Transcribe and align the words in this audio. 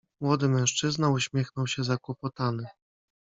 "Młody 0.21 0.47
mężczyzna, 0.49 1.09
uśmiechnął 1.09 1.67
się 1.67 1.83
zakłopotany." 1.83 2.67